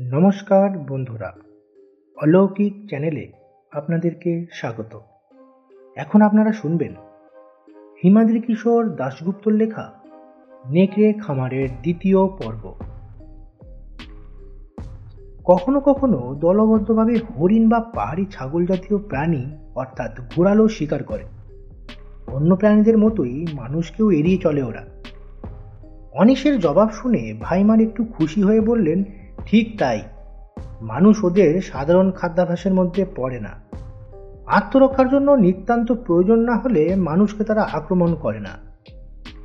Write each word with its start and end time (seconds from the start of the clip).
নমস্কার 0.00 0.78
বন্ধুরা। 0.78 1.32
অলৌকিক 2.22 2.88
চ্যানেলে 2.88 3.32
আপনাদেরকে 3.72 4.46
স্বাগত। 4.52 5.00
এখন 5.96 6.22
আপনারা 6.22 6.52
শুনবেন 6.52 6.94
হিমাদ্রি 8.04 8.40
কিশোর 8.40 8.96
দাশগুপ্তর 8.96 9.52
লেখা 9.52 9.92
নেকড়ে 10.70 11.12
খামারের 11.12 11.68
দ্বিতীয় 11.82 12.26
পর্ব। 12.26 12.74
কখনো 15.44 15.80
কখনো 15.80 16.34
দলবদ্ধভাবে 16.34 17.16
হরিণ 17.16 17.68
বা 17.68 17.80
পাহাড়ি 17.80 18.26
ছাগল 18.30 18.66
জাতীয় 18.66 18.98
প্রাণী 18.98 19.46
অর্থাৎ 19.74 20.20
ঘোরালো 20.36 20.68
শিকার 20.68 21.04
করে। 21.04 21.24
অন্য 22.28 22.56
প্রাণীদের 22.56 22.98
মতোই 22.98 23.46
মানুষকেও 23.52 24.10
এড়িয়ে 24.10 24.38
চলে 24.38 24.62
ওরা। 24.62 24.84
অনিশের 26.12 26.60
জবাব 26.60 26.90
শুনে 26.90 27.34
ভাইমার 27.40 27.80
একটু 27.80 28.04
খুশি 28.04 28.42
হয়ে 28.42 28.60
বললেন 28.60 29.04
ঠিক 29.50 29.78
তাই। 29.78 30.02
মানুষ 30.80 31.24
ওদের 31.24 31.60
সাধারণ 31.60 32.10
খাদ্যাভ্যাসের 32.10 32.74
মধ্যে 32.74 33.06
পড়ে 33.16 33.40
না। 33.40 33.48
আত্মরক্ষার 34.46 35.08
জন্য 35.08 35.30
নিতান্ত 35.30 35.92
প্রয়োজন 35.92 36.38
না 36.38 36.56
হলে 36.56 36.96
মানুষকে 36.96 37.44
তারা 37.44 37.62
আক্রমণ 37.62 38.14
করে 38.14 38.40
না। 38.40 38.50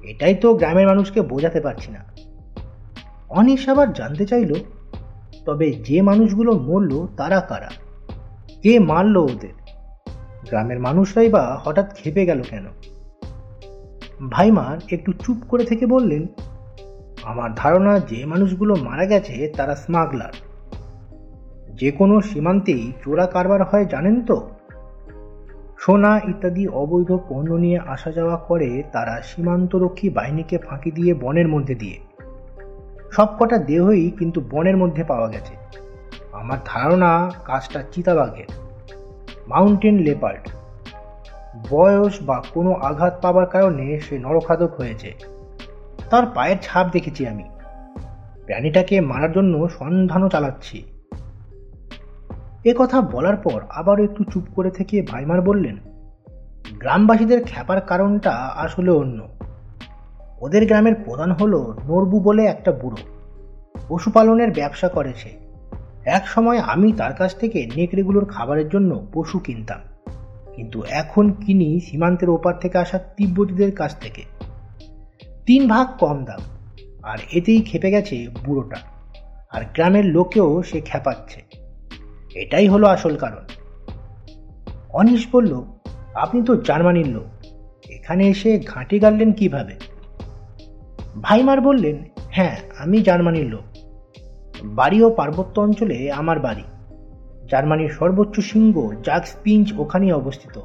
এটাই 0.04 0.36
তো 0.36 0.54
গ্রামের 0.54 0.88
মানুষকে 0.88 1.22
বোঝাতে 1.22 1.62
পারছি 1.62 1.92
না। 1.92 2.00
অনিশ 3.30 3.70
আবার 3.70 3.94
জানতে 3.94 4.26
চাইল, 4.26 4.54
তবে 5.46 5.72
যে 5.72 6.02
মানুষগুলো 6.02 6.52
মরল 6.52 7.08
তারা 7.18 7.42
কারা? 7.42 7.70
কে 8.62 8.80
মারল 8.80 9.18
ওদের? 9.18 9.54
গ্রামের 10.50 10.80
মানুষরাই 10.80 11.30
বা 11.30 11.62
হঠাৎ 11.64 11.96
খেপে 11.96 12.26
গেল 12.26 12.42
কেন? 12.42 12.66
ভাইমার 14.30 14.78
একটু 14.92 15.12
চুপ 15.12 15.38
করে 15.50 15.64
থেকে 15.64 15.86
বললেন 15.86 16.26
আমার 17.26 17.56
ধারণা 17.56 18.00
যে 18.00 18.26
মানুষগুলো 18.26 18.76
মারা 18.76 19.06
গেছে 19.06 19.54
তারা 19.58 19.76
স্মাগলার। 19.76 20.32
যে 21.76 21.92
কোনো 21.92 22.22
সীমান্তেই 22.22 22.92
চোরা 23.04 23.26
কারবার 23.26 23.64
হয়, 23.64 23.86
জানেন 23.86 24.26
তো? 24.26 24.50
সোনা 25.80 26.18
ইত্যাদি 26.18 26.68
অবৈধ 26.68 27.12
পণ্য 27.30 27.54
নিয়ে 27.54 27.80
আসা 27.80 28.12
যাওয়া 28.12 28.38
করে 28.38 28.84
তারা 28.92 29.22
সীমান্তরক্ষী 29.22 30.10
বাহিনীকে 30.10 30.58
ফাঁকি 30.58 30.92
দিয়ে 30.92 31.14
বনের 31.14 31.48
মধ্যে 31.48 31.76
দিয়ে। 31.76 32.00
সবকটা 33.12 33.58
দেহই 33.58 34.12
কিন্তু 34.12 34.42
বনের 34.52 34.78
মধ্যে 34.78 35.04
পাওয়া 35.04 35.28
গেছে। 35.28 35.56
আমার 36.32 36.58
ধারণা 36.66 37.32
কাজটা 37.46 37.84
চিতাবাঘের। 37.92 38.46
Mountain 39.48 39.98
leopard. 39.98 40.50
বয়স 41.70 42.14
বা 42.22 42.44
কোনো 42.54 42.72
আঘাত 42.72 43.20
পাবার 43.22 43.46
কারণে 43.46 44.00
সে 44.00 44.20
নরখাদক 44.20 44.74
হয়েছে। 44.74 45.33
তার 46.14 46.26
পায়ের 46.26 46.58
ছাপ 46.62 46.88
দেখেছি 46.92 47.28
আমি। 47.28 47.44
প্রাণীটাকে 48.46 49.02
মারার 49.02 49.32
জন্য 49.32 49.70
সন্ধানও 49.70 50.30
চালাচ্ছি। 50.30 50.84
এ 52.64 52.74
কথা 52.78 53.02
বলার 53.02 53.38
পর 53.38 53.62
আবারও 53.70 54.04
একটু 54.04 54.24
চুপ 54.24 54.44
করে 54.56 54.72
থেকে 54.72 55.02
ভাইমার 55.02 55.42
বললেন, 55.42 55.78
গ্রামবাসীদের 56.80 57.44
খ্যাপার 57.46 57.82
কারণটা 57.82 58.32
আসলে 58.32 58.92
অন্য। 58.92 59.28
ওদের 60.42 60.66
গ্রামের 60.66 60.96
প্রধান 60.96 61.32
হলো 61.32 61.76
নরবু 61.90 62.20
বলে 62.20 62.46
একটা 62.46 62.72
বুড়ো। 62.72 62.98
পশুপালনের 63.90 64.52
ব্যবসা 64.52 64.88
করেছে 64.88 65.30
এক 66.06 66.28
সময় 66.28 66.58
আমি 66.58 66.92
তার 66.92 67.14
কাছ 67.14 67.36
থেকে 67.36 67.70
নেকড়েগুলোর 67.76 68.26
খাবারের 68.26 68.70
জন্য 68.70 69.08
পশু 69.14 69.40
কিনতাম। 69.40 69.80
কিন্তু 70.56 70.84
এখন 70.90 71.32
কিনি 71.32 71.80
সীমান্তের 71.80 72.30
ওপার 72.30 72.60
থেকে 72.60 72.78
আসা 72.78 72.98
তিব্বতীদের 72.98 73.76
কাছ 73.76 73.96
থেকে। 74.00 74.33
তিন 75.46 75.68
ভাগ 75.68 75.88
কম 76.00 76.26
দাম। 76.26 76.40
আর 77.04 77.18
এতেই 77.32 77.62
খেপে 77.62 77.92
গেছে 77.92 78.28
বুড়োটা। 78.46 78.76
আর 79.52 79.62
গ্রামের 79.74 80.06
লোকেও 80.06 80.64
সে 80.64 80.82
খেপাচ্ছে। 80.82 81.42
এটাই 82.36 82.68
হলো 82.68 82.88
আসল 82.88 83.16
কারণ। 83.16 83.44
অনিশ 84.90 85.28
বলল, 85.32 85.64
আপনি 86.16 86.42
তো 86.44 86.56
জার্মানির 86.56 87.08
লোক। 87.08 87.46
এখানে 87.90 88.28
এসে 88.28 88.60
ঘাঁটি 88.60 89.00
গাড়লেন 89.00 89.32
কীভাবে? 89.32 89.76
ভাইমার 91.22 91.62
বললেন 91.62 92.04
হ্যাঁ 92.32 92.58
আমি 92.78 93.02
জার্মানির 93.02 93.46
লোক। 93.46 93.62
বাড়ি 94.64 95.04
ও 95.04 95.10
পার্বত্য 95.10 95.62
অঞ্চলে 95.62 96.12
আমার 96.12 96.40
বাড়ি। 96.40 96.64
জার্মানির 97.52 97.90
সর্বোচ্চ 97.90 98.40
শৃঙ্গ 98.40 99.02
জাগ 99.06 99.24
স্পিঞ্চ 99.24 99.74
ওখানেই 99.78 100.12
অবস্থিত। 100.12 100.60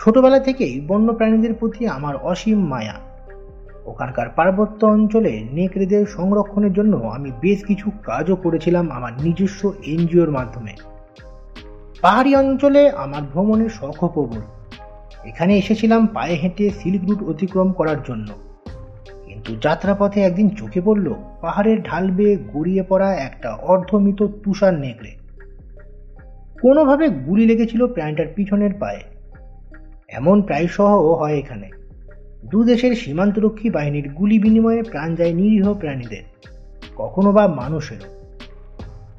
ছোটবেলা 0.00 0.40
থেকেই 0.40 0.80
বন্য 0.80 1.12
প্রাণীদের 1.12 1.54
প্রতি 1.54 1.86
আমার 1.86 2.16
অসীম 2.16 2.66
মায়া। 2.66 3.09
ওখানকার 3.90 4.28
পার্বত্য 4.28 4.86
অঞ্চলে 4.86 5.48
নেকড়েদের 5.52 6.06
সংরক্ষণের 6.06 6.72
জন্য 6.72 6.96
আমি 6.96 7.30
বেশ 7.40 7.64
কিছু 7.64 7.90
কাজও 7.90 8.36
করেছিলাম 8.36 8.90
আমার 8.90 9.12
নিজস্ব 9.12 9.72
এনজিওর 9.86 10.30
মাধ্যমে। 10.30 10.72
পাহাড়ি 12.00 12.36
অঞ্চলে 12.36 12.90
আমার 12.90 13.22
ভ্রমণের 13.22 13.68
শখও 13.68 14.08
প্রবল 14.08 14.40
এখানে 15.24 15.58
এসেছিলাম 15.58 16.06
পায়ে 16.06 16.34
হেঁটে 16.34 16.70
সিল্ক 16.70 17.10
রুট 17.10 17.22
অতিক্রম 17.22 17.72
করার 17.72 18.02
জন্য। 18.04 18.26
কিন্তু 19.26 19.56
যাত্রাপথে 19.62 20.20
একদিন 20.20 20.48
চোখে 20.48 20.80
পড়ল 20.80 21.14
পাহাড়ের 21.40 21.82
ঢাল 21.82 22.10
বেয়ে 22.10 22.36
গড়িয়ে 22.36 22.82
পড়া 22.82 23.14
একটা 23.14 23.54
অর্ধমিত 23.54 24.26
তুষার 24.44 24.74
নেকড়ে। 24.74 25.10
কোনোভাবে 26.60 27.08
গুলি 27.08 27.46
লেগেছিল 27.46 27.86
প্রাণীটার 27.86 28.26
পিছনের 28.34 28.74
পায়ে। 28.80 29.00
এমন 30.08 30.42
প্রায়শহ 30.42 31.14
হয় 31.14 31.38
এখানে। 31.38 31.79
দু 32.44 32.64
দেশের 32.64 32.94
সীমান্তরক্ষী 32.94 33.70
বাহিনীর 33.70 34.08
গুলি 34.08 34.38
বিনিময়ে 34.38 34.82
প্রাণ 34.82 35.14
যায় 35.14 35.32
নিরীহ 35.32 35.74
প্রাণীদের, 35.74 36.22
কখনো 36.96 37.32
বা 37.32 37.46
মানুষেরও। 37.46 38.20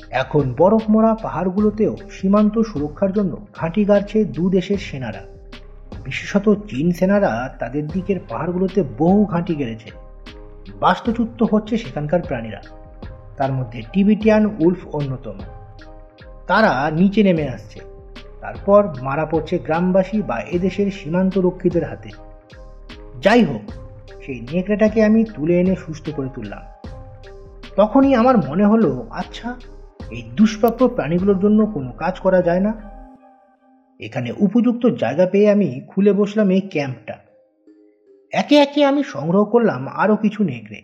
এখন 0.09 0.53
বরফ 0.57 0.81
মরা 0.89 1.15
পাহাড়গুলোতেও 1.15 1.97
সীমান্ত 2.11 2.59
সুরক্ষার 2.59 3.11
জন্য 3.11 3.47
ঘাঁটি 3.55 3.85
গাড়ছে 3.85 4.25
দেশের 4.51 4.77
সেনারা। 4.77 5.21
বিশেষত 6.03 6.57
চীন 6.69 6.91
সেনারা 6.91 7.55
তাদের 7.59 7.87
দিকের 7.87 8.19
পাহাড়গুলোতে 8.29 8.83
বহু 8.97 9.25
ঘাঁটি 9.25 9.55
গেড়েছে। 9.55 9.91
বাস্তুচ্যুত 10.79 11.43
হচ্ছে 11.43 11.77
সেখানকার 11.77 12.21
প্রাণীরা। 12.21 12.61
তার 13.38 13.51
মধ্যে 13.51 13.81
টিবিটিয়ান 13.93 14.45
উলফ 14.59 14.95
অন্যতম। 14.95 15.38
তারা 16.47 16.91
নিচে 16.91 17.23
নেমে 17.23 17.47
আসছে। 17.47 17.79
তারপর 18.41 18.88
মারা 19.01 19.25
পড়ছে 19.25 19.57
গ্রামবাসী 19.57 20.21
বা 20.21 20.39
এদেশের 20.39 20.91
সীমান্ত 20.91 21.38
রক্ষীদের 21.38 21.89
হাতে। 21.89 22.09
যাই 23.21 23.43
হোক 23.43 23.71
সেই 24.25 24.47
নেকড়েটাকে 24.51 25.03
আমি 25.03 25.23
তুলে 25.23 25.59
এনে 25.59 25.75
সুস্থ 25.75 26.09
করে 26.15 26.29
তুললাম। 26.35 26.61
তখনই 27.75 28.15
আমার 28.15 28.37
মনে 28.37 28.65
হলো 28.65 29.05
আচ্ছা 29.09 29.55
এই 30.11 30.23
দুষ্প্রাপ্য 30.35 30.87
প্রাণীগুলোর 30.87 31.39
জন্য 31.39 31.65
কোনো 31.65 31.91
কাজ 31.91 32.19
করা 32.19 32.41
যায় 32.41 32.59
না। 32.59 32.73
এখানে 33.99 34.33
উপযুক্ত 34.39 34.85
জায়গা 34.85 35.25
পেয়ে 35.25 35.51
আমি 35.51 35.81
খুলে 35.87 36.13
বসলাম 36.13 36.49
এই 36.49 36.61
ক্যাম্পটা। 36.61 37.13
একে 38.33 38.55
একে 38.55 38.85
আমি 38.85 39.03
সংগ্রহ 39.03 39.45
করলাম 39.45 39.88
আরও 39.88 40.15
কিছু 40.15 40.43
নেকড়ে। 40.43 40.81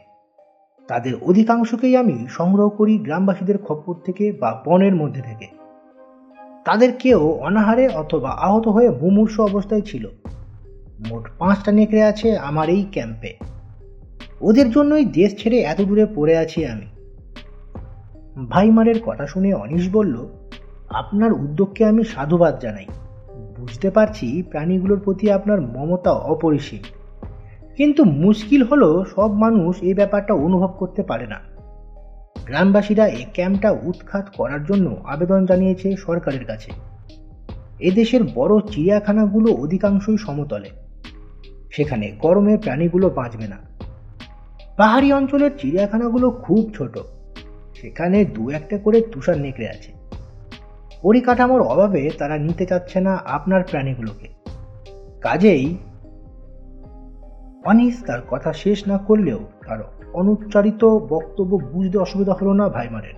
তাদের 0.88 1.14
অধিকাংশকেই 1.22 1.98
আমি 1.98 2.26
সংগ্রহ 2.30 2.70
করি 2.70 2.98
গ্রামবাসীদের 2.98 3.58
খপ্পর 3.58 3.94
থেকে 3.94 4.32
বা 4.32 4.64
বনের 4.66 4.96
মধ্যে 4.96 5.22
থেকে। 5.22 5.48
তাদের 6.66 6.94
কেউ 7.00 7.28
অনাহারে 7.28 7.88
অথবা 7.88 8.30
আহত 8.30 8.68
হয়ে 8.68 8.90
মুমূর্ষ 8.90 9.40
অবস্থায় 9.40 9.82
ছিল। 9.82 10.08
মোট 11.06 11.28
পাঁচটা 11.40 11.72
নেকড়ে 11.72 12.04
আছে 12.04 12.38
আমার 12.38 12.70
এই 12.70 12.86
ক্যাম্পে। 12.92 13.34
ওদের 14.42 14.72
জন্যই 14.72 15.06
দেশ 15.06 15.44
ছেড়ে 15.44 15.62
এত 15.62 15.82
দূরে 15.82 16.06
পড়ে 16.06 16.38
আছি 16.38 16.66
আমি। 16.66 16.86
ভাইমারের 18.50 19.02
কথা 19.06 19.28
শুনে 19.28 19.54
অনিশ 19.54 19.90
বলল, 19.92 20.28
আপনার 20.90 21.34
উদ্যোগকে 21.34 21.86
আমি 21.86 22.04
সাধুবাদ 22.04 22.60
জানাই। 22.60 22.86
বুঝতে 23.60 23.90
পারছি 23.90 24.44
প্রাণীগুলোর 24.50 25.00
প্রতি 25.00 25.32
আপনার 25.32 25.62
মমতা 25.62 26.12
অপরিসীম। 26.12 26.80
কিন্তু 27.78 28.04
মুশকিল 28.04 28.64
হলো 28.64 29.06
সব 29.16 29.34
মানুষ 29.34 29.82
এই 29.82 29.94
ব্যাপারটা 29.94 30.34
অনুভব 30.34 30.68
করতে 30.68 31.04
পারে 31.04 31.28
না। 31.28 31.40
গ্রামবাসীরা 32.46 33.08
এই 33.08 33.26
ক্যাম্পটা 33.34 33.72
উৎখাত 33.72 34.30
করার 34.38 34.66
জন্য 34.66 35.02
আবেদন 35.06 35.46
জানিয়েছে 35.46 35.96
সরকারের 35.96 36.46
কাছে। 36.46 36.72
এদেশের 37.80 38.24
বড় 38.24 38.60
চিড়িয়াখানাগুলো 38.60 39.54
অধিকাংশই 39.54 40.18
সমতলে। 40.18 40.70
সেখানে 41.78 42.12
গরমে 42.20 42.58
প্রাণীগুলো 42.58 43.10
বাঁচবে 43.10 43.48
না। 43.48 43.58
পাহাড়ি 44.78 45.14
অঞ্চলের 45.14 45.52
চিড়িয়াখানাগুলো 45.58 46.32
খুব 46.32 46.72
ছোট। 46.78 46.98
সেখানে 47.76 48.26
দু 48.26 48.50
একটা 48.50 48.78
করে 48.78 49.02
তুষার 49.02 49.38
নেকড়ে 49.38 49.70
আছে। 49.70 49.92
পরিকাঠামোর 51.02 51.62
অভাবে 51.62 52.10
তারা 52.18 52.38
নিতে 52.38 52.66
চাচ্ছে 52.66 53.00
না 53.00 53.16
আপনার 53.26 53.64
প্রাণীগুলোকে। 53.64 54.28
কাজেই 55.22 55.78
অনিস 57.66 58.04
তার 58.04 58.22
কথা 58.30 58.54
শেষ 58.54 58.88
না 58.88 58.98
করলেও 58.98 59.40
তার 59.68 59.80
অনুচ্চারিত 60.14 60.86
বক্তব্য 60.86 61.58
বুঝতে 61.58 61.98
অসুবিধা 61.98 62.34
হলো 62.34 62.54
না 62.54 62.70
ভাইমারের। 62.70 63.14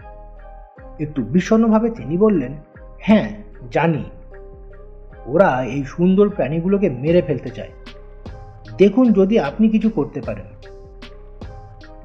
একটু 1.00 1.24
বিষণ্নভাবে 1.24 1.90
তিনি 1.90 2.18
বললেন 2.18 2.54
হ্যাঁ 3.00 3.30
জানি। 3.72 4.04
ওরা 5.26 5.64
এই 5.64 5.84
সুন্দর 5.84 6.30
প্রাণীগুলোকে 6.30 6.90
মেরে 6.90 7.22
ফেলতে 7.22 7.50
চায়। 7.50 7.70
দেখুন 8.80 9.14
যদি 9.14 9.40
আপনি 9.40 9.70
কিছু 9.70 9.90
করতে 9.90 10.22
পারেন। 10.22 10.46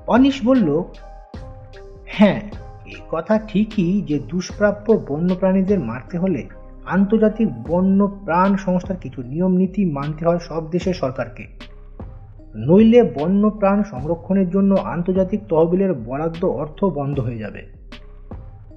অনিশ 0.07 0.41
বলল 0.45 0.83
হ্যাঁ 2.07 2.41
এ 2.87 2.95
কথা 3.11 3.39
ঠিকই 3.39 4.03
যে 4.03 4.19
দুষ্প্রাপ্য 4.19 5.05
বন্যপ্রাণীদের 5.09 5.81
মারতে 5.81 6.19
হলে 6.19 6.45
আন্তর্জাতিক 6.87 7.49
বন্য 7.69 8.19
প্রাণ 8.25 8.57
সংস্থার 8.57 8.97
কিছু 8.97 9.23
নিয়ম 9.23 9.53
নীতি 9.53 9.85
মানতে 9.85 10.27
হয় 10.27 10.39
সব 10.39 10.71
দেশের 10.71 10.95
সরকারকে। 10.95 11.47
নইলে 12.57 13.03
বন্য 13.03 13.51
প্রাণ 13.51 13.83
সংরক্ষণের 13.83 14.51
জন্য 14.51 14.75
আন্তর্জাতিক 14.75 15.41
তহবিলের 15.49 15.95
বরাদ্দ 15.95 16.45
অর্থ 16.45 16.85
বন্ধ 16.85 17.21
হয়ে 17.21 17.39
যাবে। 17.39 17.67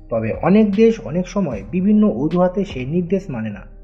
তবে 0.09 0.33
অনেক 0.33 0.75
দেশ 0.75 0.99
অনেক 0.99 1.27
সময় 1.27 1.63
বিভিন্ন 1.71 2.07
অজুহাতে 2.07 2.65
সেই 2.65 2.85
নির্দেশ 2.85 3.29
মানে 3.29 3.49
না। 3.49 3.76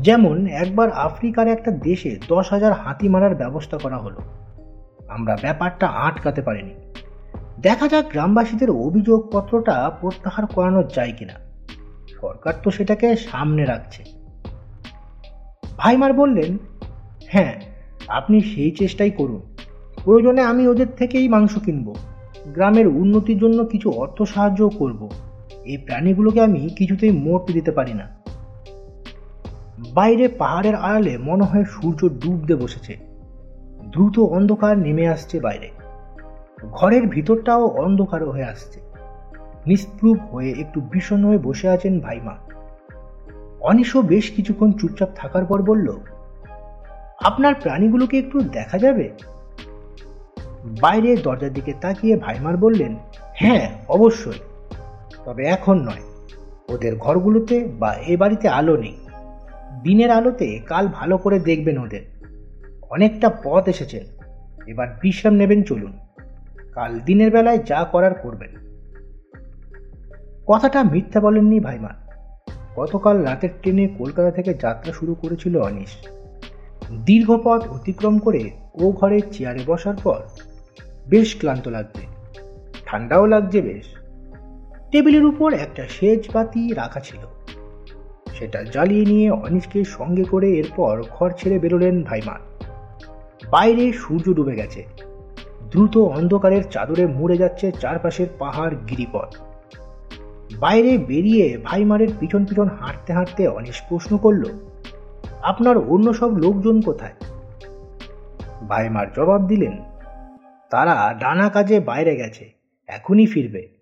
যেমন 0.00 0.46
একবার 0.46 0.92
আফ্রিকার 0.92 1.48
একটা 1.48 1.70
দেশে 1.70 2.18
দশ 2.28 2.50
হাজার 2.50 2.72
হাতি 2.72 3.08
মারার 3.08 3.34
ব্যবস্থা 3.34 3.78
করা 3.78 3.96
হলো। 3.96 4.20
আমরা 5.08 5.36
ব্যাপারটা 5.40 5.86
আটকাতে 5.86 6.42
পারিনি। 6.42 6.74
দেখা 7.60 7.88
যাক 7.88 8.10
গ্রামবাসীদের 8.10 8.70
অভিযোগপত্রটা 8.70 9.90
প্রত্যাহার 10.00 10.46
করানো 10.46 10.82
যায় 10.82 11.12
কিনা। 11.12 11.32
সরকার 12.20 12.54
তো 12.62 12.70
সেটাকে 12.70 13.16
সামনে 13.16 13.64
রাখছে। 13.64 14.04
ভাইমার 15.78 16.12
বললেন 16.12 16.58
হ্যাঁ 17.26 17.54
আপনি 18.08 18.40
সেই 18.40 18.70
চেষ্টাই 18.70 19.10
করুন। 19.10 19.56
প্রয়োজনে 20.04 20.42
আমি 20.42 20.68
ওদের 20.68 20.86
থেকেই 20.88 21.28
মাংস 21.28 21.58
কিনব। 21.58 21.94
গ্রামের 22.46 22.88
উন্নতির 22.88 23.38
জন্য 23.38 23.64
কিছু 23.64 23.90
অর্থ 23.90 24.22
সাহায্যও 24.22 24.68
করব। 24.68 25.10
এই 25.64 25.76
প্রাণীগুলোকে 25.76 26.40
আমি 26.40 26.68
কিছুতেই 26.78 27.10
মরতে 27.10 27.52
দিতে 27.52 27.72
পারি 27.72 27.94
না। 27.94 28.23
বাইরে 29.92 30.28
পাহাড়ের 30.28 30.74
আড়ালে 30.74 31.18
মনে 31.18 31.44
হয় 31.44 31.64
সূর্য 31.64 32.08
ডুবতে 32.08 32.54
বসেছে। 32.54 32.96
দ্রুত 33.90 34.18
অন্ধকার 34.18 34.78
নেমে 34.78 35.08
আসছে 35.08 35.40
বাইরে। 35.40 35.70
ঘরের 36.72 37.06
ভিতরটাও 37.06 37.66
অন্ধকার 37.66 38.24
হয়ে 38.24 38.44
আসছে। 38.44 38.80
নিস্প্রুপ 39.66 40.18
হয়ে 40.20 40.50
একটু 40.50 40.80
বিষণ্ণ 40.80 41.28
হয়ে 41.28 41.38
বসে 41.38 41.68
আছেন 41.68 42.00
ভাইমা। 42.00 42.34
অনিশও 43.60 44.02
বেশ 44.02 44.30
কিছুক্ষণ 44.30 44.72
চুপচাপ 44.72 45.08
থাকার 45.14 45.44
পর 45.44 45.62
বলল, 45.62 45.92
আপনার 47.22 47.54
প্রাণীগুলোকে 47.54 48.18
একটু 48.18 48.40
দেখা 48.40 48.78
যাবে? 48.78 49.10
বাইরে 50.80 51.16
দরজার 51.16 51.52
দিকে 51.52 51.72
তাকিয়ে 51.80 52.16
ভাইমার 52.16 52.56
বললেন 52.56 52.96
হ্যাঁ 53.34 53.70
অবশ্যই। 53.88 54.38
তবে 55.24 55.44
এখন 55.44 55.78
নয়। 55.78 56.02
ওদের 56.68 56.96
ঘরগুলোতে 56.96 57.68
বা 57.78 57.94
এ 57.94 58.16
বাড়িতে 58.16 58.48
আলো 58.48 58.76
নেই। 58.76 59.03
দিনের 59.84 60.10
আলোতে 60.10 60.58
কাল 60.66 60.88
ভালো 60.88 61.18
করে 61.18 61.38
দেখবেন 61.38 61.78
ওদের। 61.78 62.02
অনেকটা 62.90 63.30
পথ 63.44 63.68
এসেছেন 63.68 64.04
এবার 64.66 64.88
বিশ্রাম 65.02 65.34
নেবেন 65.34 65.62
চলুন। 65.62 65.98
কাল 66.72 67.00
দিনের 67.00 67.30
বেলায় 67.30 67.58
যা 67.58 67.84
করার 67.84 68.14
করবেন। 68.14 68.54
কথাটা 70.46 70.82
মিথ্যা 70.82 71.20
বলেননি 71.20 71.60
ভাইমা। 71.60 71.88
গতকাল 72.76 73.22
রাতের 73.22 73.50
ট্রেনে 73.60 73.88
কলকাতা 73.88 74.30
থেকে 74.30 74.54
যাত্রা 74.54 74.92
শুরু 74.92 75.14
করেছিল 75.14 75.56
অনিশ। 75.56 76.08
দীর্ঘ 77.04 77.36
পথ 77.44 77.68
অতিক্রম 77.68 78.18
করে 78.18 78.50
ও 78.74 78.92
ঘরে 78.92 79.20
চেয়ারে 79.20 79.60
বসার 79.66 79.94
পর 80.04 80.20
বেশ 81.08 81.38
ক্লান্ত 81.38 81.68
লাগছে। 81.68 82.06
ঠান্ডাও 82.86 83.26
লাগছে 83.26 83.60
বেশ। 83.60 83.86
টেবিলের 84.90 85.24
উপর 85.24 85.52
একটা 85.52 85.86
সেজ 85.88 86.24
বাতি 86.34 86.74
রাখা 86.74 87.00
ছিল। 87.00 87.33
সেটা 88.38 88.62
জ্বালিয়ে 88.62 89.04
নিয়ে 89.04 89.30
অনিশকে 89.30 89.84
সঙ্গে 89.84 90.24
করে 90.24 90.48
এরপর 90.50 91.02
ঘর 91.10 91.30
ছেড়ে 91.30 91.58
বেরোলেন 91.58 92.02
ভাইমা। 92.02 92.38
বাইরে 93.50 93.92
সূর্য 93.92 94.34
ডুবে 94.34 94.54
গেছে। 94.54 94.84
দ্রুত 95.70 95.96
অন্ধকারের 95.96 96.62
চাদরে 96.70 97.06
মুড়ে 97.06 97.36
যাচ্ছে 97.36 97.72
চারপাশের 97.72 98.26
পাহাড় 98.38 98.74
গিরিপথ। 98.90 99.36
বাইরে 100.58 100.98
বেরিয়ে 100.98 101.58
ভাইমারের 101.64 102.08
পিছন 102.20 102.44
পিছন 102.44 102.68
হাঁটতে 102.68 103.12
হাঁটতে 103.12 103.46
অনিশ 103.48 103.82
প্রশ্ন 103.88 104.16
করল, 104.16 104.44
আপনার 105.42 105.78
অন্য 105.78 106.14
সব 106.14 106.36
লোকজন 106.36 106.80
কোথায়? 106.80 107.12
ভাইমার 108.68 109.06
জবাব 109.16 109.46
দিলেন, 109.46 109.82
তারা 110.70 111.14
ডানা 111.20 111.48
কাজে 111.48 111.80
বাইরে 111.80 112.16
গেছে, 112.16 112.52
এখনই 112.86 113.26
ফিরবে। 113.26 113.73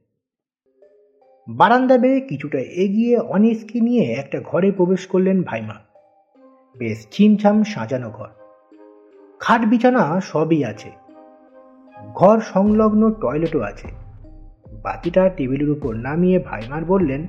বারান্দা 1.49 1.99
বেয়ে 1.99 2.21
কিছুটা 2.21 2.59
এগিয়ে 2.59 3.19
অনিশকে 3.19 3.81
নিয়ে 3.81 4.13
একটা 4.13 4.41
ঘরে 4.41 4.73
প্রবেশ 4.73 5.07
করলেন 5.07 5.43
ভাইমা। 5.43 5.75
বেশ 6.79 7.07
ছিমছাম 7.11 7.63
সাজানো 7.63 8.11
ঘর। 8.11 8.29
খাট 9.41 9.65
বিছানা 9.65 10.21
সবই 10.21 10.65
আছে। 10.65 10.91
ঘর 12.15 12.41
সংলগ্ন 12.41 13.11
টয়লেটও 13.11 13.61
আছে। 13.61 13.89
বাতিটা 14.83 15.29
টেবিলের 15.29 15.71
উপর 15.71 15.95
নামিয়ে 15.95 16.39
ভাইমার 16.39 16.85
বললেন, 16.85 17.27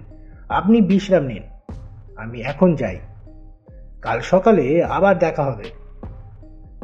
আপনি 0.49 0.81
বিশ্রাম 0.81 1.23
নিন, 1.23 1.43
আমি 2.17 2.41
এখন 2.41 2.75
যাই। 2.75 2.99
কাল 4.01 4.19
সকালে 4.19 4.83
আবার 4.83 5.19
দেখা 5.19 5.43
হবে। 5.43 5.63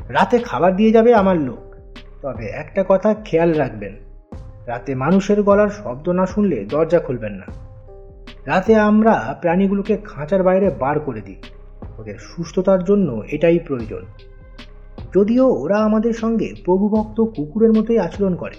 রাতে 0.10 0.40
খাবার 0.40 0.76
দিয়ে 0.76 0.92
যাবে 0.92 1.16
আমার 1.16 1.38
লোক। 1.38 1.76
তবে 2.22 2.46
একটা 2.46 2.86
কথা 2.90 3.14
খেয়াল 3.14 3.54
রাখবেন। 3.54 4.09
রাতে 4.70 4.96
মানুষের 4.96 5.44
গলার 5.44 5.70
শব্দ 5.70 6.10
না 6.10 6.26
শুনলে 6.26 6.66
দরজা 6.66 7.00
খুলবেন 7.00 7.34
না। 7.34 7.46
রাতে 8.46 8.76
আমরা 8.76 9.38
প্রাণীগুলোকে 9.42 9.98
খাঁচার 9.98 10.44
বাইরে 10.44 10.70
বার 10.70 11.00
করে 11.00 11.22
দিই। 11.22 11.36
ওদের 12.00 12.16
সুস্থতার 12.20 12.84
জন্য 12.84 13.24
এটাই 13.32 13.60
প্রয়োজন। 13.60 14.06
যদিও 15.16 15.48
ওরা 15.48 15.78
আমাদের 15.78 16.14
সঙ্গে 16.14 16.54
প্রভুভক্ত 16.66 17.22
কুকুরের 17.22 17.74
মতোই 17.74 18.00
আচরণ 18.00 18.36
করে। 18.36 18.56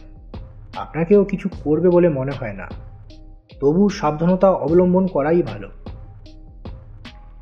আপনাকেও 0.77 1.25
কিছু 1.25 1.49
করবে 1.65 1.89
বলে 1.89 2.09
মনে 2.09 2.33
হয় 2.41 2.53
না। 2.53 2.69
তবু 3.61 3.89
সাবধানতা 3.89 4.51
অবলম্বন 4.51 5.07
করাই 5.07 5.43
ভালো। 5.43 5.69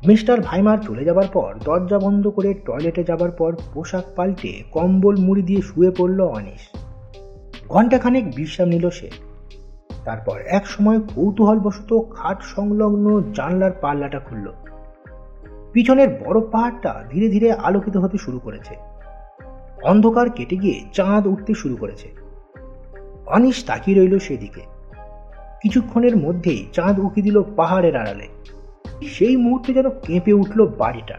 মিস্টার 0.07 0.41
ভাইমার 0.41 0.77
চলে 0.77 1.05
যাবার 1.05 1.27
পর 1.33 1.55
দরজা 1.65 1.99
বন্ধ 1.99 2.27
করে 2.27 2.53
টয়লেটে 2.53 3.03
যাবার 3.03 3.31
পর 3.31 3.55
পোশাক 3.73 4.03
পাল্টে 4.15 4.63
কম্বল 4.71 5.15
মুড়ি 5.17 5.41
দিয়ে 5.41 5.61
শুয়ে 5.61 5.91
পড়ল 5.91 6.21
অনিশ। 6.21 6.88
ঘণ্টাখানেক 7.69 8.35
বিশ্রাম 8.35 8.67
নিল 8.67 8.89
সে। 8.89 9.11
তারপর 10.05 10.39
এক 10.39 10.67
সময় 10.67 10.99
কৌতূহলবশত 10.99 11.99
খাট 12.11 12.41
সংলগ্ন 12.41 13.21
জানলার 13.33 13.71
পাল্লাটা 13.71 14.19
খুলল। 14.19 14.53
পিছনের 15.73 16.09
বড় 16.09 16.41
পাহাড়টা 16.51 17.03
ধীরে 17.09 17.29
ধীরে 17.29 17.51
আলোকিত 17.51 17.97
হতে 17.97 18.17
শুরু 18.17 18.39
করেছে। 18.39 18.75
অন্ধকার 19.83 20.29
কেটে 20.29 20.57
গিয়ে 20.57 20.85
চাঁদ 20.93 21.27
উঠতে 21.27 21.53
শুরু 21.53 21.75
করেছে। 21.75 22.09
অনিশ 23.25 23.63
তাকিয়ে 23.63 23.99
রইল 23.99 24.19
সেদিকে। 24.19 24.61
কিছুক্ষণের 25.61 26.17
মধ্যেই 26.17 26.67
চাঁদ 26.73 26.99
উঁকি 26.99 27.21
দিল 27.21 27.41
পাহাড়ের 27.55 27.95
আড়ালে। 27.95 28.27
সেই 29.07 29.37
মুহূর্তে 29.37 29.73
যেন 29.73 29.89
কেঁপে 29.89 30.33
উঠল 30.33 30.67
বাড়িটা, 30.67 31.17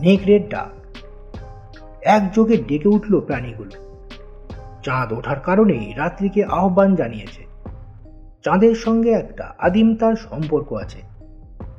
নেকড়ের 0.00 0.48
ডাক। 0.48 0.96
একযোগে 2.02 2.56
ডেকে 2.56 2.88
উঠল 2.88 3.20
প্রাণীগুলো। 3.20 3.83
চাঁদ 4.84 5.12
ওঠার 5.12 5.40
কারণেই 5.40 5.92
রাত্রিকে 5.92 6.44
আহ্বান 6.44 6.94
জানিয়েছে। 6.94 7.44
চাঁদের 8.44 8.74
সঙ্গে 8.74 9.10
একটা 9.10 9.54
আদিম 9.58 9.96
তার 9.96 10.16
সম্পর্ক 10.16 10.72
আছে। 10.72 10.98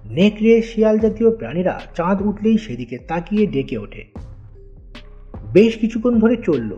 নেকড়ে, 0.06 0.62
শিয়াল 0.62 1.00
জাতীয় 1.00 1.36
প্রাণীরা 1.36 1.82
চাঁদ 1.96 2.22
উঠলেই 2.22 2.58
সেদিকে 2.58 2.98
তাকিয়ে 2.98 3.48
ডেকে 3.48 3.78
ওঠে। 3.78 4.06
বেশ 5.54 5.78
কিছুক্ষণ 5.78 6.20
ধরে 6.20 6.36
চলল, 6.38 6.78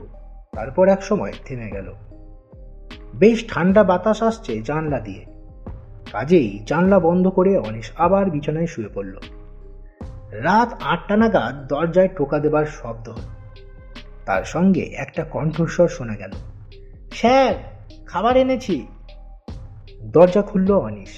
তারপর 0.56 0.88
এক 0.88 1.04
সময় 1.04 1.34
থেমে 1.46 1.72
গেল। 1.72 1.94
বেশ 3.16 3.46
ঠান্ডা 3.48 3.84
বাতাস 3.84 4.24
আসছে 4.24 4.62
জানলা 4.62 5.00
দিয়ে। 5.00 5.26
কাজেই 6.12 6.60
জানলা 6.66 7.00
বন্ধ 7.00 7.28
করে 7.28 7.58
অনিশ 7.58 7.92
আবার 7.98 8.30
বিছানায় 8.30 8.66
শুয়ে 8.66 8.90
পড়ল। 8.94 9.18
রাত 10.32 10.78
আটটা 10.82 11.18
নাগাদ 11.18 11.68
দরজায় 11.68 12.08
টোকা 12.08 12.40
দেবার 12.40 12.66
শব্দ 12.66 13.10
হল 13.10 13.37
তার 14.28 14.44
সঙ্গে 14.44 14.82
একটা 14.82 15.24
কণ্ঠস্বর 15.24 15.88
শোনা 15.88 16.16
গেল। 16.16 16.32
স্যার, 17.12 17.54
খাবার 18.06 18.38
এনেছি। 18.38 18.88
দরজা 20.02 20.42
খুলল 20.42 20.72
অনিশ। 20.72 21.10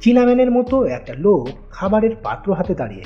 চীনাম্যানের 0.00 0.50
মতো 0.50 0.84
একটা 0.84 1.14
লোক 1.14 1.48
খাবারের 1.70 2.16
পাত্র 2.22 2.52
হাতে 2.52 2.74
দাঁড়িয়ে। 2.74 3.04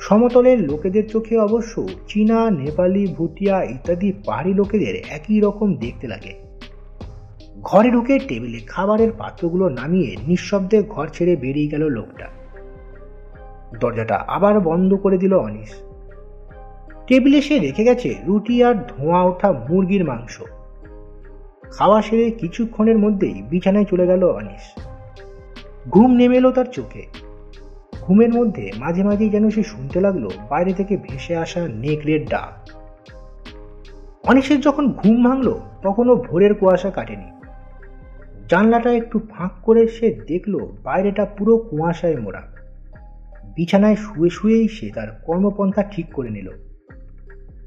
সমতলের 0.00 0.60
লোকেদের 0.60 1.08
চোখে 1.08 1.38
অবশ্য 1.38 1.88
চীনা, 2.08 2.50
নেপালি, 2.50 3.06
ভুটিয়া 3.06 3.62
ইত্যাদি 3.62 4.12
পাহাড়ি 4.26 4.54
লোকেদের 4.54 4.94
একই 5.08 5.40
রকম 5.40 5.74
দেখতে 5.74 6.08
লাগে। 6.08 6.34
ঘরে 7.62 7.90
ঢুকে 7.90 8.18
টেবিলে 8.18 8.60
খাবারের 8.66 9.12
পাত্রগুলো 9.12 9.68
নামিয়ে 9.68 10.16
নিঃশব্দে 10.26 10.82
ঘর 10.82 11.08
ছেড়ে 11.08 11.36
বেরিয়ে 11.36 11.68
গেল 11.68 11.88
লোকটা। 11.88 12.26
দরজাটা 13.80 14.14
আবার 14.14 14.60
বন্ধ 14.60 14.94
করে 14.94 15.18
দিল 15.18 15.34
অনিশ। 15.34 15.87
টেবিলে 17.08 17.42
সে 17.42 17.58
রেখে 17.58 17.84
গেছে 17.84 18.14
রুটি 18.26 18.64
আর 18.64 18.74
ধোঁয়া 18.74 19.22
ওঠা 19.22 19.52
মুরগির 19.52 20.04
মাংস। 20.04 20.42
খাওয়া 21.70 22.02
সেরে 22.02 22.30
কিছুক্ষণের 22.30 22.98
মধ্যেই 22.98 23.42
বিছানায় 23.42 23.84
চলে 23.84 24.06
গেল 24.06 24.24
অনিশ 24.24 24.82
ঘুম 25.88 26.10
নেমে 26.10 26.36
এলো 26.36 26.50
তার 26.52 26.64
চোখে। 26.64 27.06
ঘুমের 28.00 28.34
মধ্যে 28.34 28.70
মাঝে 28.76 29.02
মাঝেই 29.02 29.28
যেন 29.28 29.50
সে 29.50 29.62
শুনতে 29.62 30.00
লাগল 30.00 30.28
বাইরে 30.50 30.72
থেকে 30.72 30.96
ভেসে 30.96 31.36
আসা 31.36 31.68
নেকড়ের 31.68 32.26
ডাক। 32.26 32.70
অনিশের 34.28 34.60
যখন 34.60 34.92
ঘুম 34.92 35.24
ভাঙলো, 35.24 35.60
তখনও 35.82 36.16
ভোরের 36.16 36.54
কুয়াশা 36.54 36.90
কাটেনি। 36.90 37.30
জানলাটা 38.48 38.90
একটু 38.92 39.20
ফাঁক 39.30 39.52
করে 39.62 39.88
সে 39.88 40.20
দেখল 40.28 40.66
বাইরেটা 40.84 41.24
পুরো 41.24 41.58
কুয়াশায় 41.58 42.16
মোড়া। 42.16 42.42
বিছানায় 43.56 43.96
শুয়ে 43.96 44.30
শুয়েই 44.30 44.68
সে 44.68 44.90
তার 44.90 45.22
কর্মপন্থা 45.26 45.82
ঠিক 45.82 46.06
করে 46.12 46.30
নিল। 46.30 46.50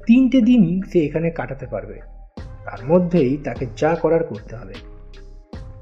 তিনটে 0.06 0.40
দিন 0.40 0.82
সে 0.82 0.98
এখানে 0.98 1.30
কাটাতে 1.30 1.66
পারবে। 1.66 2.00
তার 2.36 2.86
মধ্যেই 2.88 3.36
তাকে 3.36 3.66
যা 3.76 3.94
করার 3.94 4.24
করতে 4.24 4.56
হবে। 4.56 4.74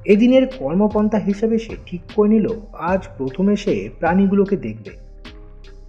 এদিনের 0.05 0.47
কর্মপন্থা 0.47 1.17
হিসেবে 1.17 1.57
সে 1.57 1.75
ঠিক 1.85 2.01
করে 2.15 2.29
নিল, 2.29 2.47
আজ 2.73 3.07
প্রথমে 3.17 3.55
সে 3.55 3.89
প্রাণীগুলোকে 3.99 4.57
দেখবে। 4.57 4.89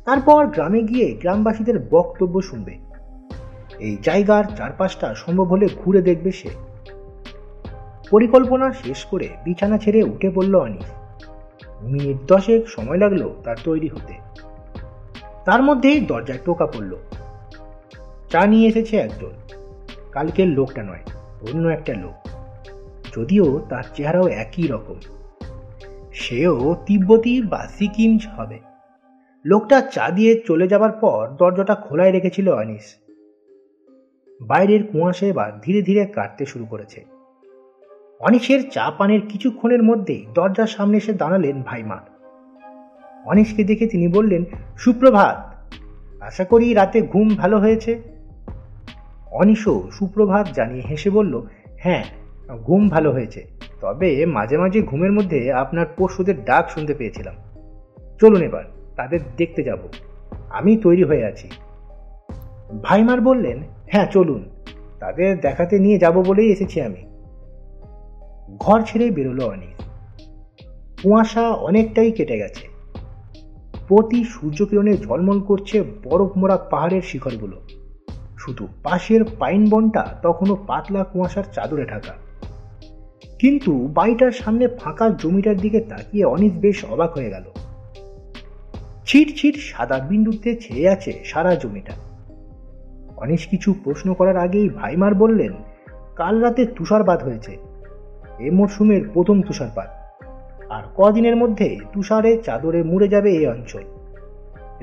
তারপর 0.05 0.47
গ্রামে 0.47 0.83
গিয়ে 0.83 1.13
গ্রামবাসীদের 1.13 1.79
বক্তব্য 1.91 2.43
শুনবে। 2.43 2.79
এই 3.79 3.97
জায়গার 4.03 4.45
চারপাশটা 4.57 5.15
সম্ভব 5.15 5.45
হলে 5.45 5.69
ঘুরে 5.85 6.03
দেখবে 6.03 6.33
সে। 6.33 6.49
পরিকল্পনা 8.11 8.73
শেষ 8.73 9.05
করে 9.05 9.29
বিছানা 9.45 9.79
ছেড়ে 9.79 10.03
উঠে 10.03 10.31
পড়ল 10.31 10.55
অনিস। 10.55 10.89
মিনিট 11.83 12.17
দশেক 12.27 12.69
সময় 12.69 12.99
লাগল 12.99 13.31
তার 13.45 13.57
তৈরি 13.65 13.89
হতে। 13.89 14.15
তার 15.45 15.63
মধ্যেই 15.63 16.01
দরজায় 16.01 16.39
টোকা 16.45 16.67
পড়ল। 16.67 16.97
চা 18.33 18.47
নিয়ে 18.47 18.69
এসেছে 18.69 18.97
একজন। 18.97 19.31
কালকের 20.13 20.49
লোকটা 20.49 20.83
নয়, 20.83 21.01
অন্য 21.53 21.69
একটা 21.69 21.95
লোক। 21.95 22.29
যদিও 23.17 23.67
তার 23.69 23.83
চেহারাও 23.95 24.27
একই 24.27 24.67
রকম। 24.67 24.95
সেও 26.15 26.77
তিব্বতী 26.87 27.43
বা 27.43 27.69
সিকিম 27.79 28.19
হবে। 28.37 28.59
লোকটা 29.45 29.81
চা 29.81 30.11
দিয়ে 30.11 30.43
চলে 30.47 30.69
যাবার 30.69 30.93
পর 30.93 31.29
দরজাটা 31.39 31.75
খোলায় 31.75 32.11
রেখেছিল 32.11 32.49
অনিস। 32.49 32.97
বাইরের 34.41 34.87
কুয়াশে 34.87 35.29
এবার 35.29 35.61
ধীরে 35.61 35.83
ধীরে 35.83 36.05
কাটতে 36.05 36.47
শুরু 36.47 36.65
করেছে। 36.65 37.05
অনিশের 38.21 38.71
চা 38.71 38.91
পানের 38.91 39.21
কিছুক্ষণের 39.29 39.83
মধ্যেই 39.83 40.27
দরজার 40.35 40.67
সামনে 40.67 40.97
এসে 40.97 41.13
দাঁড়ালেন 41.13 41.63
ভাইমার 41.63 42.29
অনিশকে 43.25 43.65
দেখে 43.65 43.87
তিনি 43.87 44.09
বললেন, 44.09 44.45
সুপ্রভাত, 44.79 45.55
আশা 46.23 46.45
করি 46.45 46.75
রাতে 46.75 47.03
ঘুম 47.03 47.29
ভালো 47.29 47.59
হয়েছে? 47.59 48.12
অনিশও 49.33 49.89
সুপ্রভাত 49.93 50.49
জানিয়ে 50.55 50.83
হেসে 50.91 51.11
বলল 51.11 51.43
হ্যাঁ 51.79 52.05
ঘুম 52.49 52.89
ভালো 52.89 53.13
হয়েছে। 53.13 53.47
তবে 53.81 54.27
মাঝে 54.27 54.59
মাঝে 54.59 54.83
ঘুমের 54.83 55.13
মধ্যে 55.13 55.53
আপনার 55.53 55.87
পশুদের 55.97 56.45
ডাক 56.45 56.71
শুনতে 56.71 56.95
পেয়েছিলাম। 56.95 57.35
চলুন 58.21 58.43
এবার, 58.43 58.65
তাদের 58.97 59.21
দেখতে 59.37 59.63
যাব। 59.63 59.79
আমি 60.51 60.77
তৈরি 60.77 61.05
হয়ে 61.05 61.27
আছি। 61.27 61.49
ভাইমার 62.83 63.21
বললেন 63.21 63.63
হ্যাঁ 63.91 64.07
চলুন। 64.07 64.51
তাদের 65.01 65.41
দেখাতে 65.41 65.79
নিয়ে 65.79 65.99
যাব 65.99 66.23
বলেই 66.23 66.53
এসেছি 66.53 66.81
আমি। 66.81 67.03
ঘর 68.59 68.83
ছেড়ে 68.83 69.11
বেরোলো 69.11 69.47
অনিল 69.47 69.85
কুয়াশা 71.03 71.51
অনেকটাই 71.51 72.13
কেটে 72.13 72.39
গেছে। 72.39 72.69
প্রতি 73.89 74.25
সূর্যকিরণে 74.25 74.97
ঝলমল 74.97 75.41
করছে 75.41 75.83
বরফ 75.83 76.37
মোড়া 76.37 76.57
পাহাড়ের 76.57 77.03
শিখরগুলো। 77.03 77.61
শুধু 78.45 78.69
পাশের 78.83 79.21
পাইন 79.39 79.69
বনটা 79.71 80.19
তখনও 80.23 80.57
পাতলা 80.67 81.05
কুয়াশার 81.05 81.45
চাদরে 81.53 81.85
ঢাকা। 81.85 82.13
কিন্তু 83.39 83.89
বাড়িটার 83.95 84.31
সামনে 84.31 84.69
ফাঁকা 84.69 85.09
জমিটার 85.09 85.57
দিকে 85.57 85.81
তাকিয়ে 85.81 86.25
অনিস 86.25 86.53
বেশ 86.61 86.85
অবাক 86.85 87.13
হয়ে 87.13 87.31
গেল। 87.31 87.43
ছিট 89.07 89.37
ছিট 89.37 89.57
সাদা 89.57 89.99
বিন্দুতে 89.99 90.57
ছেয়ে 90.57 90.89
আছে 90.89 91.21
সারা 91.25 91.55
জমিটা। 91.55 91.93
অনিশ 93.17 93.47
কিছু 93.47 93.75
প্রশ্ন 93.85 94.15
করার 94.15 94.37
আগেই 94.37 94.69
ভাইমার 94.69 95.15
বললেন, 95.15 95.53
কাল 96.17 96.41
রাতে 96.41 96.67
তুষারপাত 96.67 97.23
হয়েছে। 97.23 97.57
এ 98.39 98.51
মরশুমের 98.51 99.09
প্রথম 99.15 99.43
তুষারপাত। 99.43 99.89
আর 100.71 100.83
কদিনের 100.97 101.37
মধ্যে 101.37 101.77
তুষারে 101.93 102.37
চাদরে 102.37 102.83
মুড়ে 102.83 103.09
যাবে 103.09 103.31
এই 103.31 103.47
অঞ্চল। 103.47 103.83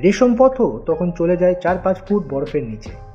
রেশম 0.04 0.36
পথও 0.38 0.84
তখন 0.86 1.12
চলে 1.12 1.38
যায় 1.38 1.56
চার 1.56 1.78
পাঁচ 1.84 1.98
ফুট 1.98 2.34
বরফের 2.34 2.64
নিচে। 2.64 3.09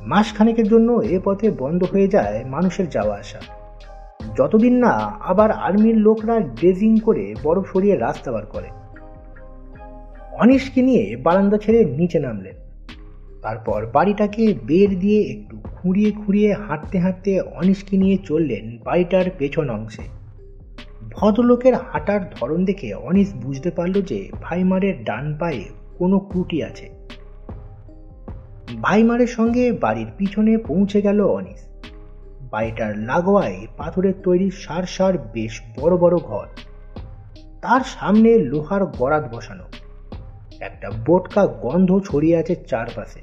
মাসখানেকের 0.00 0.68
জন্য 0.68 0.92
এ 0.92 1.20
পথে 1.24 1.50
বন্ধ 1.50 1.84
হয়ে 1.84 2.08
যায় 2.08 2.44
মানুষের 2.44 2.88
যাওয়া 2.88 3.16
আসা। 3.16 3.40
যতদিন 4.36 4.74
না 4.74 4.90
আবার 5.20 5.50
আর্মির 5.50 5.96
লোকরা 5.96 6.40
ড্রেজিং 6.40 6.98
করে 6.98 7.34
বরফ 7.42 7.72
সরিয়ে 7.72 7.96
রাস্তা 7.96 8.32
বার 8.32 8.46
করে। 8.46 8.68
অনিশকে 10.32 10.82
নিয়ে 10.82 11.16
বারান্দা 11.16 11.58
ছেড়ে 11.58 11.84
নিচে 11.84 12.18
নামলেন। 12.18 12.54
তারপর 13.42 13.86
বাড়িটাকে 13.86 14.54
বের 14.66 14.98
দিয়ে 14.98 15.22
একটু 15.22 15.56
খুঁড়িয়ে 15.56 16.10
খুঁড়িয়ে 16.10 16.54
হাঁটতে 16.54 16.98
হাঁটতে 16.98 17.40
অনিশকে 17.40 17.96
নিয়ে 17.96 18.18
চললেন 18.24 18.78
বাড়িটার 18.84 19.24
পেছন 19.38 19.70
অংশে। 19.70 20.02
ভদ্রলোকের 21.10 21.74
হাঁটার 21.74 22.20
ধরন 22.30 22.64
দেখে 22.64 22.94
অনিশ 22.94 23.34
বুঝতে 23.34 23.70
পারল 23.70 24.02
যে 24.02 24.30
ভাইমারের 24.42 25.04
ডান 25.04 25.36
পায়ে 25.40 25.64
কোনো 25.98 26.18
ক্রুটি 26.18 26.62
আছে। 26.62 26.99
ভাইমারের 28.78 29.26
সঙ্গে 29.26 29.72
বাড়ির 29.72 30.06
পিছনে 30.18 30.58
পৌঁছে 30.58 31.02
গেল 31.02 31.20
অনিশ 31.20 31.64
বাড়িটার 32.50 32.98
লাগোয়ায় 32.98 33.66
পাথরের 33.76 34.14
তৈরি 34.22 34.50
সার 34.50 34.82
সার 34.82 35.18
বেশ 35.18 35.60
বড় 35.80 35.96
বড় 35.96 36.18
ঘর। 36.18 36.46
তার 37.62 37.80
সামনে 37.84 38.38
লোহার 38.38 38.86
গরাদ 38.86 39.34
বসানো। 39.34 39.64
একটা 40.60 40.90
বোটকা 40.90 41.46
গন্ধ 41.46 41.98
ছড়িয়ে 41.98 42.36
আছে 42.36 42.54
চারপাশে। 42.54 43.20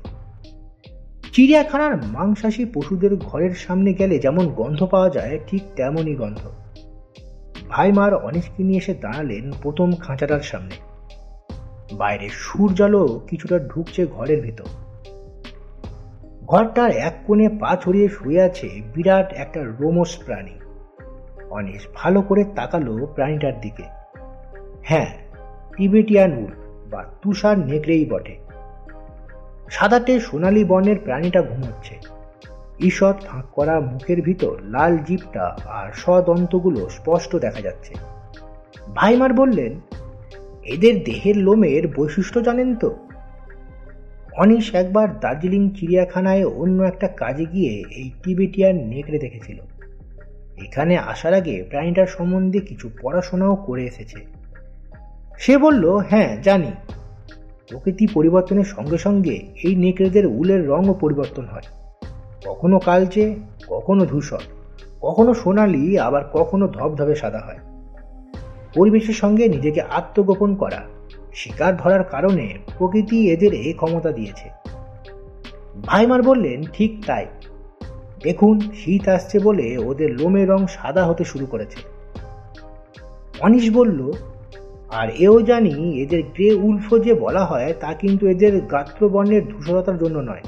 চিড়িয়াখানার 1.33 2.05
মাংসাশী 2.05 2.65
পশুদের 2.73 3.15
ঘরের 3.15 3.51
সামনে 3.51 3.93
গেলে 3.93 4.19
যেমন 4.19 4.47
গন্ধ 4.47 4.83
পাওয়া 4.83 5.09
যায়, 5.09 5.39
ঠিক 5.47 5.61
তেমনই 5.75 6.15
গন্ধ। 6.15 6.39
ভাইমার 7.69 8.13
অনেককে 8.13 8.63
নিয়ে 8.63 8.77
এসে 8.77 8.93
দাঁড়ালেন 8.93 9.51
প্রথম 9.61 9.91
খাঁচাটার 9.91 10.41
সামনে। 10.41 10.75
বাইরে 11.93 12.29
সূর্যালো 12.31 13.21
কিছুটা 13.27 13.59
ঢুকছে 13.59 14.05
ঘরের 14.05 14.41
ভেতর। 14.41 14.86
ঘরটার 16.47 16.91
এক 16.91 17.13
কোণে 17.27 17.49
পা 17.49 17.77
ছড়িয়ে 17.81 18.09
শুয়ে 18.09 18.41
আছে 18.41 18.69
বিরাট 18.93 19.33
একটা 19.33 19.63
রোমস 19.63 20.17
প্রাণী। 20.17 20.59
অনিশ 21.49 21.87
ভালো 21.95 22.21
করে 22.21 22.43
তাকালো 22.43 23.05
প্রাণীটার 23.05 23.61
দিকে। 23.61 23.83
হ্যাঁ 24.83 25.13
টিবেটিয়ান 25.77 26.37
উল্ফ 26.37 26.89
বা 26.91 27.05
তুষার 27.21 27.59
নেকড়েই 27.59 28.05
বটে। 28.05 28.37
সাদাটে 29.69 30.19
সোনালি 30.19 30.63
বর্ণের 30.63 30.95
প্রাণীটা 31.03 31.41
ঘুমোচ্ছে। 31.41 31.95
ঈষৎ 32.79 33.25
ফাঁক 33.25 33.45
করা 33.51 33.79
মুখের 33.79 34.21
ভিতর 34.21 34.57
লাল 34.61 34.97
জিপটা 34.97 35.57
আর 35.65 35.91
সদন্তগুলো 35.91 36.89
স্পষ্ট 36.89 37.35
দেখা 37.35 37.61
যাচ্ছে। 37.61 37.93
ভাইমার 38.95 39.33
বললেন, 39.33 39.79
এদের 40.63 41.03
দেহের 41.03 41.37
লোমের 41.37 41.87
বৈশিষ্ট্য 41.87 42.41
জানেন 42.41 42.75
তো? 42.75 43.06
অনিশ 44.37 44.75
একবার 44.75 45.19
দার্জিলিং 45.19 45.69
চিড়িয়াখানায় 45.69 46.45
অন্য 46.45 46.83
একটা 46.83 47.07
কাজে 47.07 47.45
গিয়ে 47.45 47.83
এই 47.89 48.11
টিবেটিয়ান 48.23 48.75
নেকড়ে 48.75 49.19
দেখেছিল। 49.19 49.57
এখানে 50.65 50.97
আসার 50.97 51.33
আগে 51.33 51.63
প্রাণীটার 51.69 52.07
সম্বন্ধে 52.07 52.59
কিছু 52.59 52.89
পড়াশোনাও 53.01 53.55
করে 53.55 53.85
এসেছে। 53.85 54.17
সে 55.39 55.57
বলল 55.57 55.85
হ্যাঁ 55.89 56.41
জানি। 56.41 56.71
প্রকৃতি 57.69 58.07
পরিবর্তনের 58.07 58.63
সঙ্গে 58.63 58.97
সঙ্গে 58.97 59.39
এই 59.63 59.75
নেকড়েদের 59.75 60.25
উলের 60.25 60.67
রঙও 60.67 60.93
পরিবর্তন 60.93 61.45
হয়। 61.45 61.61
কখনো 62.45 62.79
কালচে, 62.79 63.35
কখনো 63.67 64.05
ধূসর, 64.05 64.39
কখনো 65.01 65.33
সোনালি, 65.33 65.99
আবার 65.99 66.23
কখনো 66.33 66.67
ধবধবে 66.67 67.15
সাদা 67.15 67.39
হয়। 67.39 67.57
পরিবেশের 68.73 69.13
সঙ্গে 69.13 69.47
নিজেকে 69.47 69.81
আত্মগোপন 69.81 70.55
করা 70.55 70.96
শিকার 71.37 71.77
ধরার 71.77 72.03
কারণে 72.03 72.45
প্রকৃতি 72.77 73.31
এদের 73.31 73.53
এই 73.53 73.73
ক্ষমতা 73.73 74.11
দিয়েছে। 74.11 74.47
ভাইমার 75.85 76.21
বললেন, 76.21 76.63
ঠিক 76.73 76.91
তাই। 77.05 77.25
দেখুন, 78.23 78.59
শীত 78.59 79.07
আসছে 79.07 79.39
বলে 79.39 79.77
ওদের 79.77 80.09
লোমের 80.11 80.49
রং 80.49 80.67
সাদা 80.67 81.05
হতে 81.05 81.23
শুরু 81.23 81.45
করেছে। 81.45 81.79
অনিশ 83.39 83.65
বলল, 83.73 84.11
আর 84.89 85.07
এও 85.19 85.41
জানি 85.41 86.01
এদের 86.01 86.21
গ্রে 86.23 86.53
উলফো 86.53 86.99
যে 86.99 87.13
বলা 87.13 87.45
হয়, 87.45 87.73
তা 87.79 87.93
কিন্তু 87.93 88.27
এদের 88.27 88.61
গাত্রবর্ণের 88.61 89.43
ধূসরতার 89.49 89.97
জন্য 89.97 90.19
নয়। 90.19 90.43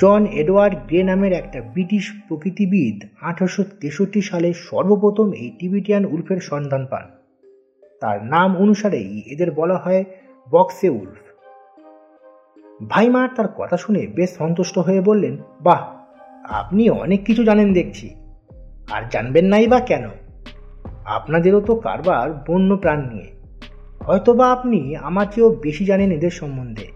জন 0.00 0.26
এডওয়ার্ড 0.26 0.74
গ্রে 0.86 1.02
নামের 1.02 1.32
একটা 1.32 1.60
ব্রিটিশ 1.60 2.04
প্রকৃতিবিদ 2.28 2.96
আঠারোশো 3.20 3.62
তেষট্টি 3.80 4.20
সালে 4.20 4.52
সর্বপ্রথম 4.52 5.32
এই 5.32 5.50
টিবিটিয়ান 5.58 6.04
উলফের 6.04 6.40
সন্ধান 6.40 6.86
পান। 6.90 7.19
তার 8.00 8.24
নাম 8.24 8.56
অনুসারেই 8.56 9.22
এদের 9.26 9.50
বলা 9.50 9.76
হয় 9.76 10.04
বক্সে 10.50 10.88
উলফ। 10.88 11.30
ভাইমার 12.88 13.28
তার 13.36 13.48
কথা 13.48 13.76
শুনে 13.76 14.06
বেশ 14.06 14.36
সন্তুষ্ট 14.36 14.78
হয়ে 14.78 15.00
বললেন, 15.00 15.36
বাহ, 15.60 15.96
আপনি 16.48 16.90
অনেক 16.90 17.24
কিছু 17.24 17.44
জানেন 17.44 17.72
দেখছি। 17.72 18.14
আর 18.90 19.02
জানবেন 19.10 19.44
নাই 19.44 19.66
বা 19.66 19.80
কেন? 19.80 20.08
আপনাদেরও 21.04 21.60
তো 21.60 21.76
কারবার 21.76 22.44
বন্য 22.48 22.76
প্রাণ 22.76 23.08
নিয়ে। 23.08 23.32
হয়তোবা 24.06 24.52
আপনি 24.52 24.96
আমার 24.96 25.26
চেয়েও 25.32 25.50
বেশি 25.50 25.84
জানেন 25.84 26.10
এদের 26.10 26.30
সম্বন্ধে। 26.30 26.86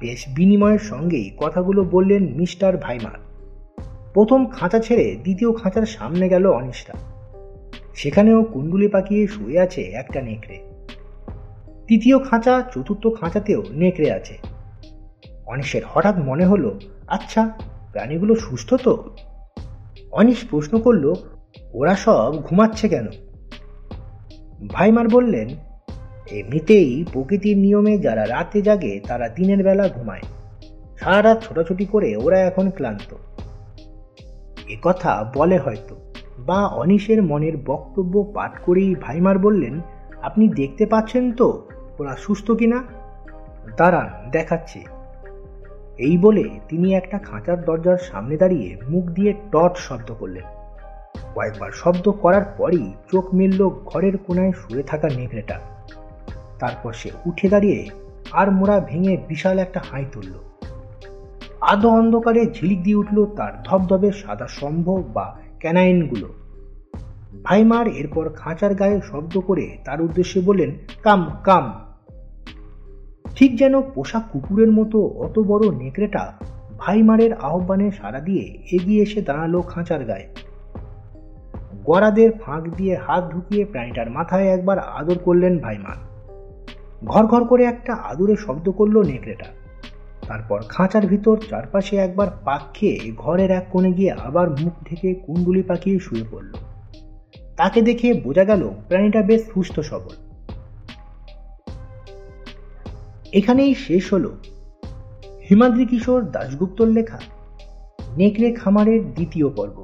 বেশ 0.00 0.24
বিনিময়ের 0.36 0.78
সঙ্গেই 0.78 1.30
কথাগুলো 1.38 1.84
বললেন 1.84 2.34
মিস্টার 2.34 2.76
ভাইমার। 2.76 3.18
প্রথম 4.14 4.46
খাঁচা 4.46 4.78
ছেড়ে 4.78 5.16
দ্বিতীয় 5.22 5.52
খাঁচার 5.52 5.86
সামনে 5.86 6.28
গেল 6.28 6.46
অনিশটা 6.46 6.92
সেখানেও 7.98 8.42
কুণ্ডুলি 8.42 8.88
পাকিয়ে 8.88 9.26
শুয়ে 9.26 9.60
আছে 9.60 9.82
একটা 9.82 10.22
নেকড়ে। 10.22 10.58
তৃতীয় 11.86 12.18
খাঁচা, 12.18 12.62
চতুর্থ 12.74 13.20
খাঁচাতেও 13.20 13.62
নেকড়ে 13.70 14.12
আছে। 14.12 14.38
অনিশের 15.46 15.82
হঠাৎ 15.88 16.18
মনে 16.18 16.46
হলো 16.46 16.80
আচ্ছা 17.08 17.52
প্রাণীগুলো 17.92 18.34
সুস্থ 18.34 18.74
তো? 18.74 19.16
অনিশ 20.12 20.44
প্রশ্ন 20.50 20.78
করল, 20.78 21.14
ওরা 21.72 21.96
সব 21.96 22.42
ঘুমাচ্ছে 22.42 22.88
কেন? 22.88 23.06
ভাইমার 24.68 25.08
বললেন, 25.08 25.48
এমনিতেই 26.30 27.04
প্রকৃতির 27.12 27.58
নিয়মে 27.58 27.98
যারা 27.98 28.26
রাতে 28.26 28.62
জাগে, 28.62 29.00
তারা 29.06 29.28
দিনের 29.28 29.64
বেলা 29.64 29.88
ঘুমায়। 29.88 30.22
সারা 31.00 31.22
রাত 31.22 31.42
ছোটাছুটি 31.42 31.84
করে 31.84 32.16
ওরা 32.16 32.40
এখন 32.40 32.70
ক্লান্ত। 32.70 33.14
এ 34.68 34.76
কথা 34.82 35.32
বলে 35.34 35.58
হয়তো। 35.58 36.07
বা 36.48 36.66
অনিশের 36.66 37.22
মনের 37.22 37.56
বক্তব্য 37.66 38.14
পাঠ 38.34 38.52
করেই 38.64 38.94
ভাইমার 38.94 39.38
বললেন, 39.38 39.80
আপনি 40.22 40.48
দেখতে 40.48 40.86
পাচ্ছেন 40.86 41.32
তো, 41.32 41.48
ওরা 41.98 42.16
সুস্থ 42.16 42.50
কিনা? 42.50 42.78
দাঁড়ান, 43.76 44.30
দেখাচ্ছি। 44.30 44.80
এই 45.98 46.18
বলে 46.18 46.44
তিনি 46.68 46.94
একটা 46.94 47.18
খাঁচার 47.18 47.64
দরজার 47.64 47.98
সামনে 47.98 48.36
দাঁড়িয়ে 48.36 48.76
মুখ 48.88 49.04
দিয়ে 49.04 49.32
টট 49.52 49.76
শব্দ 49.76 50.14
করলেন। 50.18 50.42
কয়েকবার 51.34 51.70
শব্দ 51.74 52.10
করার 52.10 52.44
পরই 52.58 52.92
চোখ 53.12 53.34
মিলল 53.34 53.70
ঘরের 53.86 54.16
কোনায় 54.16 54.52
শুয়ে 54.52 54.82
থাকা 54.82 55.08
নেকড়েটা। 55.08 55.60
তারপর 56.58 56.92
সে 56.92 57.10
উঠে 57.26 57.48
দাঁড়িয়ে 57.48 57.88
আর 58.32 58.50
মোড়া 58.50 58.80
ভেঙে 58.80 59.16
বিশাল 59.28 59.58
একটা 59.58 59.80
হাই 59.90 60.04
তুলল। 60.12 60.34
আধো 61.60 61.88
অন্ধকারে 61.88 62.42
ঝিলিক 62.46 62.82
দিয়ে 62.82 62.96
উঠল 62.96 63.26
তার 63.36 63.52
ধবধবে 63.64 64.12
সাদা 64.12 64.48
সম্ভব 64.48 65.02
বা 65.14 65.26
ক্যানাইনগুলো। 65.60 66.28
ভাইমার 67.44 67.88
এরপর 67.88 68.28
খাঁচার 68.28 68.74
গায়ে 68.74 69.00
শব্দ 69.04 69.40
করে 69.40 69.76
তার 69.84 70.02
উদ্দেশ্যে 70.02 70.40
বললেন, 70.40 70.70
কাম 71.02 71.30
কাম। 71.44 71.72
ঠিক 73.36 73.58
যেন 73.58 73.82
পোষা 73.82 74.20
কুকুরের 74.20 74.72
মতো 74.72 75.02
অত 75.02 75.38
বড় 75.38 75.76
নেকড়েটা 75.76 76.32
ভাইমারের 76.78 77.32
আহ্বানে 77.32 77.90
সাড়া 77.90 78.20
দিয়ে 78.20 78.58
এগিয়ে 78.72 79.02
এসে 79.02 79.22
দাঁড়াল 79.22 79.60
খাঁচার 79.60 80.04
গায়ে। 80.04 80.28
গড়াদের 81.84 82.32
ফাঁক 82.32 82.68
দিয়ে 82.76 82.96
হাত 82.96 83.32
ঢুকিয়ে 83.32 83.64
প্রাণীটার 83.64 84.10
মাথায় 84.10 84.46
একবার 84.46 84.78
আদর 84.78 85.18
করলেন 85.18 85.58
ভাইমার। 85.58 85.96
ঘর 87.04 87.26
ঘর 87.26 87.44
করে 87.44 87.64
একটা 87.64 87.94
আদুরে 87.94 88.36
শব্দ 88.36 88.70
করল 88.70 89.02
নেকড়েটা। 89.02 89.44
তারপর 90.28 90.58
খাঁচার 90.68 91.06
ভিতর 91.06 91.36
চারপাশে 91.50 91.96
একবার 91.96 92.28
পাক 92.44 92.62
খেয়ে 92.74 93.12
ঘরের 93.16 93.50
এক 93.50 93.66
কোণে 93.70 93.92
গিয়ে 93.92 94.12
আবার 94.12 94.50
মুখ 94.50 94.74
ঢেকে 94.84 95.14
কুণ্ডুলি 95.14 95.62
পাকিয়ে 95.62 95.98
শুয়ে 95.98 96.24
পড়ল। 96.30 96.52
তাকে 97.56 97.82
দেখে 97.82 98.08
বোঝা 98.24 98.44
গেল 98.44 98.62
প্রাণীটা 98.88 99.22
বেশ 99.22 99.42
সুস্থ 99.54 99.80
সবল। 99.80 100.16
এখানেই 103.32 103.74
শেষ 103.74 104.12
হলো 104.12 104.30
হিমাদ্রি 105.50 105.86
কিশোর 105.86 106.20
দাশগুপ্তর 106.30 106.86
লেখা 106.86 107.20
নেকড়ে 108.16 108.48
খামারের 108.52 109.00
দ্বিতীয় 109.14 109.48
পর্ব। 109.48 109.76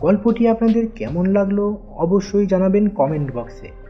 গল্পটি 0.00 0.48
আপনাদের 0.48 0.84
কেমন 0.94 1.24
লাগল 1.26 1.58
অবশ্যই 1.96 2.46
জানাবেন 2.46 2.88
কমেন্ট 2.88 3.28
বক্সে। 3.34 3.81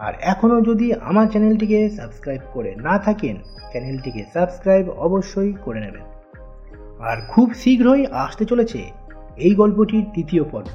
আর 0.00 0.12
এখনও 0.20 0.60
যদি 0.60 0.94
আমার 0.94 1.26
চ্যানেলটিকে 1.28 1.90
সাবস্ক্রাইব 1.90 2.40
করে 2.52 2.74
না 2.74 2.98
থাকেন, 2.98 3.36
চ্যানেলটিকে 3.70 4.24
সাবস্ক্রাইব 4.34 4.88
অবশ্যই 4.88 5.52
করে 5.64 5.80
নেবেন। 5.80 6.04
আর 7.00 7.16
খুব 7.28 7.54
শীঘ্রই 7.54 8.06
আসতে 8.06 8.44
চলেছে 8.44 8.80
এই 9.36 9.54
গল্পটির 9.54 10.04
তৃতীয় 10.14 10.44
পর্ব। 10.44 10.72